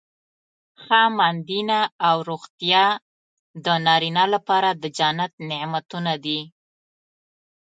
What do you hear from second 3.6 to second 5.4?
د نارینه لپاره د جنت